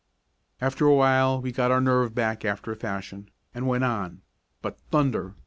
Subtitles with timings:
[0.59, 4.23] After a while we got our nerve back after a fashion, and went on,
[4.63, 5.35] but, thunder!